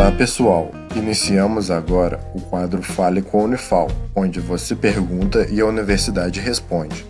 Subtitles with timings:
[0.00, 5.66] Olá pessoal, iniciamos agora o quadro Fale com a Unifal, onde você pergunta e a
[5.66, 7.04] universidade responde.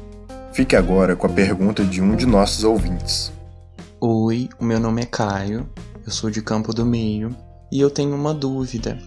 [0.53, 3.33] Fique agora com a pergunta de um de nossos ouvintes.
[4.01, 5.71] Oi, o meu nome é Caio,
[6.05, 7.31] eu sou de Campo do Meio
[7.71, 8.99] e eu tenho uma dúvida.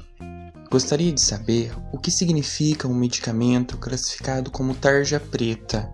[0.71, 5.91] Gostaria de saber o que significa um medicamento classificado como tarja preta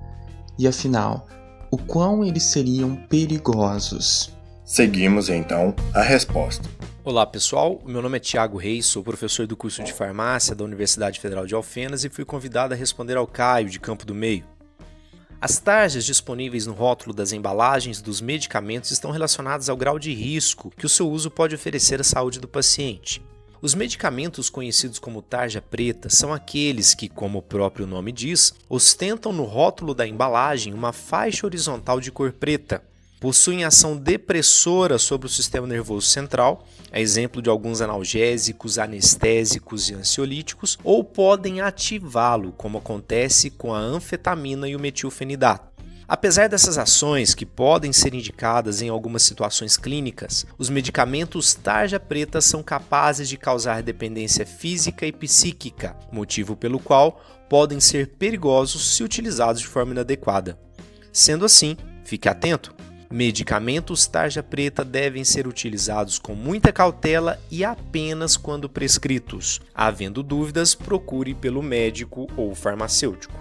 [0.59, 1.25] e, afinal,
[1.71, 4.31] o quão eles seriam perigosos.
[4.63, 6.69] Seguimos então a resposta.
[7.01, 11.17] Olá pessoal, meu nome é Tiago Reis, sou professor do curso de farmácia da Universidade
[11.17, 14.43] Federal de Alfenas e fui convidado a responder ao Caio de Campo do Meio.
[15.39, 20.69] As tarjas disponíveis no rótulo das embalagens dos medicamentos estão relacionadas ao grau de risco
[20.75, 23.23] que o seu uso pode oferecer à saúde do paciente.
[23.61, 29.31] Os medicamentos conhecidos como tarja preta são aqueles que, como o próprio nome diz, ostentam
[29.31, 32.83] no rótulo da embalagem uma faixa horizontal de cor preta,
[33.19, 39.93] possuem ação depressora sobre o sistema nervoso central, a exemplo de alguns analgésicos, anestésicos e
[39.93, 45.69] ansiolíticos, ou podem ativá-lo, como acontece com a anfetamina e o metilfenidato.
[46.07, 52.41] Apesar dessas ações, que podem ser indicadas em algumas situações clínicas, os medicamentos tarja preta
[52.41, 59.03] são capazes de causar dependência física e psíquica, motivo pelo qual podem ser perigosos se
[59.03, 60.57] utilizados de forma inadequada.
[61.13, 62.78] Sendo assim, fique atento!
[63.11, 69.59] Medicamentos tarja preta devem ser utilizados com muita cautela e apenas quando prescritos.
[69.73, 73.33] Havendo dúvidas, procure pelo médico ou farmacêutico.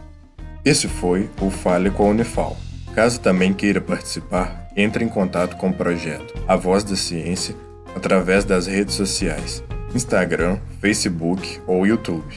[0.65, 2.57] Esse foi o Fale com a Unifal.
[2.95, 7.55] Caso também queira participar, entre em contato com o projeto A Voz da Ciência
[7.95, 9.63] através das redes sociais,
[9.95, 12.37] Instagram, Facebook ou YouTube.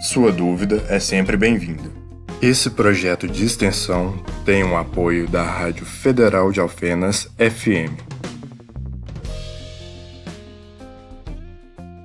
[0.00, 1.97] Sua dúvida é sempre bem-vinda.
[2.40, 8.17] Esse projeto de extensão tem o apoio da Rádio Federal de Alfenas FM